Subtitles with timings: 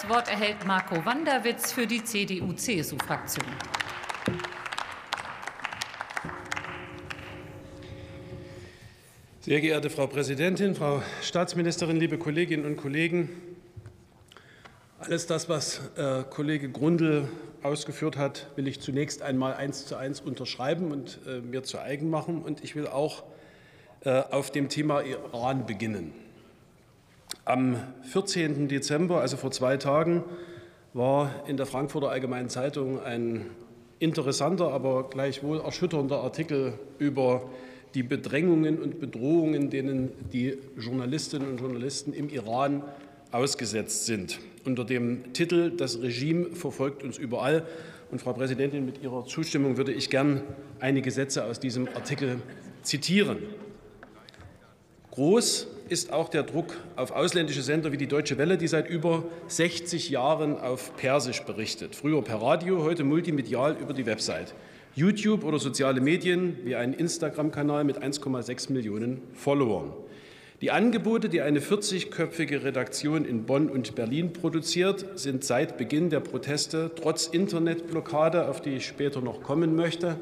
[0.00, 3.44] Das Wort erhält Marco Wanderwitz für die CDU-CSU-Fraktion.
[9.40, 13.28] Sehr geehrte Frau Präsidentin, Frau Staatsministerin, liebe Kolleginnen und Kollegen!
[15.00, 17.28] Alles das, was äh, Kollege Grundl
[17.64, 22.08] ausgeführt hat, will ich zunächst einmal eins zu eins unterschreiben und äh, mir zu eigen
[22.08, 22.42] machen.
[22.42, 23.24] Und ich will auch
[24.04, 26.27] äh, auf dem Thema Iran beginnen.
[27.48, 28.68] Am 14.
[28.68, 30.22] Dezember, also vor zwei Tagen,
[30.92, 33.46] war in der Frankfurter Allgemeinen Zeitung ein
[34.00, 37.48] interessanter, aber gleichwohl erschütternder Artikel über
[37.94, 42.82] die Bedrängungen und Bedrohungen, denen die Journalistinnen und Journalisten im Iran
[43.32, 44.40] ausgesetzt sind.
[44.66, 47.64] Unter dem Titel Das Regime verfolgt uns überall.
[48.10, 50.42] Und Frau Präsidentin, mit Ihrer Zustimmung würde ich gern
[50.80, 52.42] einige Sätze aus diesem Artikel
[52.82, 53.38] zitieren.
[55.12, 59.24] Groß ist auch der Druck auf ausländische Sender wie die Deutsche Welle, die seit über
[59.48, 61.96] 60 Jahren auf Persisch berichtet.
[61.96, 64.54] Früher per Radio, heute multimedial über die Website.
[64.94, 69.92] YouTube oder soziale Medien wie ein Instagram-Kanal mit 1,6 Millionen Followern.
[70.60, 76.18] Die Angebote, die eine 40-köpfige Redaktion in Bonn und Berlin produziert, sind seit Beginn der
[76.18, 80.16] Proteste trotz Internetblockade, auf die ich später noch kommen möchte,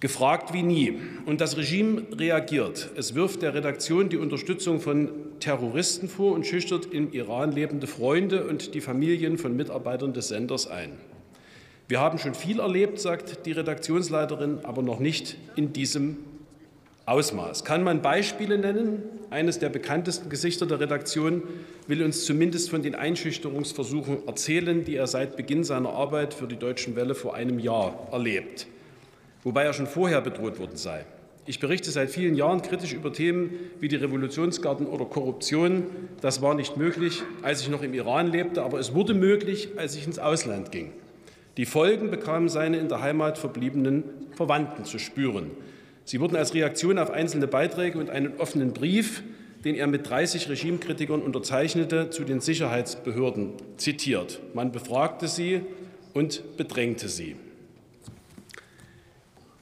[0.00, 0.98] gefragt wie nie.
[1.26, 2.90] Und das Regime reagiert.
[2.96, 8.46] Es wirft der Redaktion die Unterstützung von Terroristen vor und schüchtert im Iran lebende Freunde
[8.46, 10.92] und die Familien von Mitarbeitern des Senders ein.
[11.88, 16.18] Wir haben schon viel erlebt, sagt die Redaktionsleiterin, aber noch nicht in diesem
[17.04, 17.64] Ausmaß.
[17.64, 19.02] Kann man Beispiele nennen?
[19.30, 21.42] Eines der bekanntesten Gesichter der Redaktion
[21.88, 26.56] will uns zumindest von den Einschüchterungsversuchen erzählen, die er seit Beginn seiner Arbeit für die
[26.56, 28.68] Deutschen Welle vor einem Jahr erlebt,
[29.44, 31.04] wobei er schon vorher bedroht worden sei.
[31.46, 35.84] Ich berichte seit vielen Jahren kritisch über Themen wie die Revolutionsgarden oder Korruption.
[36.20, 39.96] Das war nicht möglich, als ich noch im Iran lebte, aber es wurde möglich, als
[39.96, 40.92] ich ins Ausland ging.
[41.56, 44.04] Die Folgen bekamen seine in der Heimat verbliebenen
[44.36, 45.50] Verwandten zu spüren.
[46.04, 49.22] Sie wurden als Reaktion auf einzelne Beiträge und einen offenen Brief,
[49.64, 54.40] den er mit 30 Regimekritikern unterzeichnete, zu den Sicherheitsbehörden zitiert.
[54.54, 55.62] Man befragte sie
[56.14, 57.36] und bedrängte sie.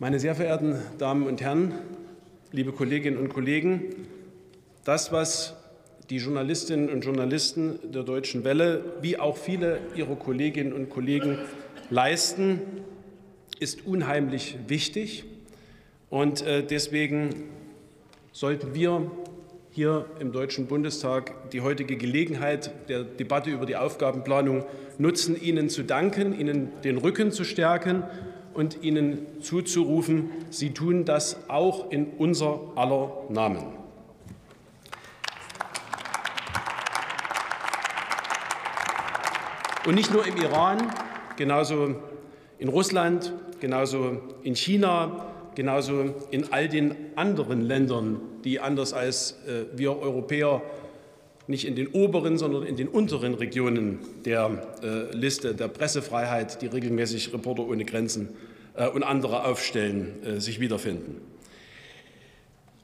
[0.00, 1.74] Meine sehr verehrten Damen und Herren,
[2.52, 3.82] liebe Kolleginnen und Kollegen,
[4.84, 5.56] das, was
[6.08, 11.38] die Journalistinnen und Journalisten der Deutschen Welle wie auch viele ihrer Kolleginnen und Kollegen
[11.90, 12.60] leisten,
[13.58, 15.24] ist unheimlich wichtig.
[16.10, 17.30] Und äh, deswegen
[18.30, 19.10] sollten wir
[19.72, 24.64] hier im Deutschen Bundestag die heutige Gelegenheit der Debatte über die Aufgabenplanung
[24.98, 28.04] nutzen, Ihnen zu danken, Ihnen den Rücken zu stärken
[28.58, 33.62] und Ihnen zuzurufen, Sie tun das auch in unser aller Namen.
[39.86, 40.90] Und nicht nur im Iran,
[41.36, 41.94] genauso
[42.58, 49.66] in Russland, genauso in China, genauso in all den anderen Ländern, die anders als äh,
[49.78, 50.62] wir Europäer
[51.48, 56.66] nicht in den oberen, sondern in den unteren Regionen der äh, Liste der Pressefreiheit, die
[56.66, 58.28] regelmäßig Reporter ohne Grenzen
[58.76, 61.20] äh, und andere aufstellen, sich wiederfinden.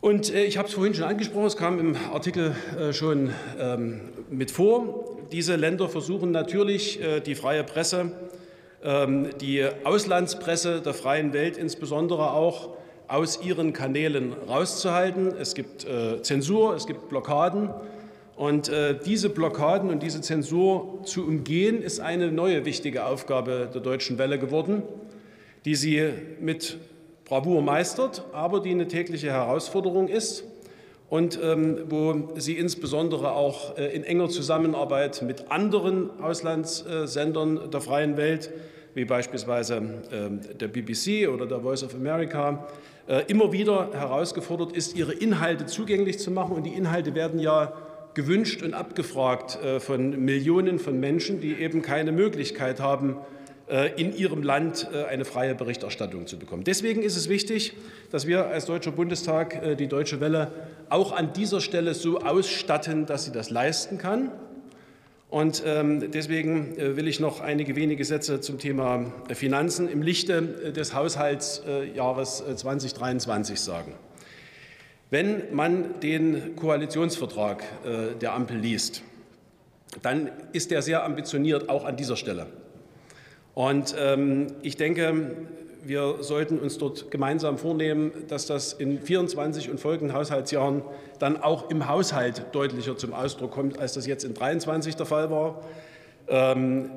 [0.00, 2.54] Und ich habe es vorhin schon angesprochen, es kam im Artikel
[2.92, 5.18] schon ähm, mit vor.
[5.32, 8.12] Diese Länder versuchen natürlich, die freie Presse
[8.84, 12.76] ähm, die Auslandspresse der freien Welt insbesondere auch
[13.08, 15.34] aus ihren Kanälen rauszuhalten.
[15.38, 17.70] Es gibt äh, Zensur, es gibt Blockaden.
[18.36, 23.80] Und äh, diese Blockaden und diese Zensur zu umgehen, ist eine neue wichtige Aufgabe der
[23.80, 24.82] Deutschen Welle geworden,
[25.64, 26.78] die sie mit
[27.24, 30.44] Bravour meistert, aber die eine tägliche Herausforderung ist
[31.08, 38.16] und ähm, wo sie insbesondere auch äh, in enger Zusammenarbeit mit anderen Auslandssendern der freien
[38.16, 38.50] Welt
[38.94, 42.66] wie beispielsweise ähm, der BBC oder der Voice of America,
[43.08, 46.54] äh, immer wieder herausgefordert ist, ihre Inhalte zugänglich zu machen.
[46.54, 47.72] Und die Inhalte werden ja
[48.14, 53.16] gewünscht und abgefragt äh, von Millionen von Menschen, die eben keine Möglichkeit haben,
[53.68, 56.64] äh, in ihrem Land eine freie Berichterstattung zu bekommen.
[56.64, 57.74] Deswegen ist es wichtig,
[58.10, 60.52] dass wir als Deutscher Bundestag die Deutsche Welle
[60.88, 64.30] auch an dieser Stelle so ausstatten, dass sie das leisten kann.
[65.34, 70.00] Und ähm, deswegen äh, will ich noch einige wenige Sätze zum Thema äh, Finanzen im
[70.00, 73.94] Lichte äh, des Haushaltsjahres 2023 sagen.
[75.14, 77.62] Wenn man den Koalitionsvertrag
[78.20, 79.04] der Ampel liest,
[80.02, 82.48] dann ist er sehr ambitioniert, auch an dieser Stelle.
[83.54, 85.36] Und ähm, ich denke,
[85.84, 90.82] wir sollten uns dort gemeinsam vornehmen, dass das in 24 und folgenden Haushaltsjahren
[91.20, 95.30] dann auch im Haushalt deutlicher zum Ausdruck kommt, als das jetzt in 23 der Fall
[95.30, 95.62] war.
[96.26, 96.90] Ähm,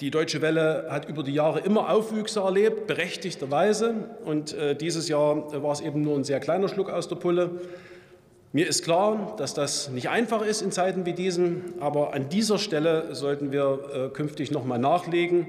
[0.00, 3.94] die Deutsche Welle hat über die Jahre immer Aufwüchse erlebt, berechtigterweise.
[4.24, 7.50] Und äh, dieses Jahr war es eben nur ein sehr kleiner Schluck aus der Pulle.
[8.52, 12.58] Mir ist klar, dass das nicht einfach ist in Zeiten wie diesen, aber an dieser
[12.58, 15.46] Stelle sollten wir äh, künftig noch mal nachlegen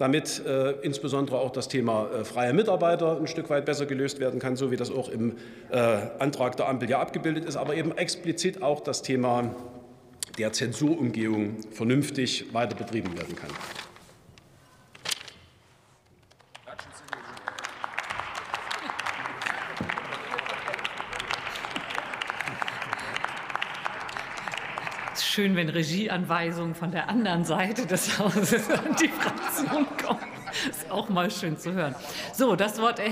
[0.00, 4.40] damit äh, insbesondere auch das Thema äh, freie Mitarbeiter ein Stück weit besser gelöst werden
[4.40, 5.36] kann, so wie das auch im
[5.70, 5.76] äh,
[6.18, 9.54] Antrag der Ampel ja abgebildet ist, aber eben explizit auch das Thema
[10.38, 13.50] der Zensurumgehung vernünftig weiter betrieben werden kann.
[25.24, 30.20] Schön, wenn Regieanweisungen von der anderen Seite des Hauses an die Fraktion kommen.
[30.68, 31.94] Ist auch mal schön zu hören.
[32.32, 33.08] So, das Wort erhält